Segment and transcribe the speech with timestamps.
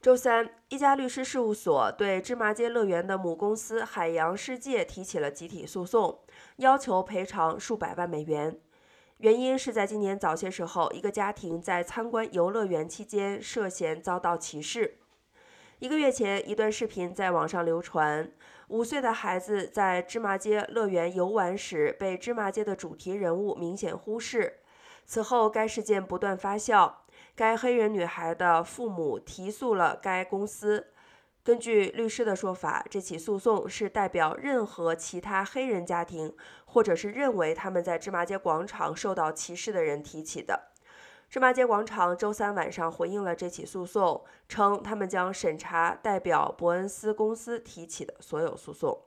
[0.00, 6.20] 周三，一家律师事务所对芝麻街乐园的母公司海洋世界提起了集体诉讼，
[6.56, 8.58] 要求赔偿数百万美元。
[9.18, 14.96] 原因是在今年早些时候，一个家庭在参观游乐园期间涉嫌遭到歧视。
[15.80, 18.32] 一个月前，一段视频在网上流传，
[18.68, 24.60] 五岁的孩子在芝麻街乐园游玩时被芝麻街的主题人物明显忽视。
[25.04, 26.90] 此后，该事件不断发酵。
[27.34, 30.88] 该黑人女孩的父母提诉了该公司。
[31.42, 40.68] 根据律师的说法，这起诉讼是代表任何其他黑人家庭，或者是认为他们在芝麻街广场受到歧视的人提起的。
[41.30, 49.00] 芝麻街广场周三晚上回应了这起诉讼，称他们将审查代表伯恩斯公司提起的所有诉讼。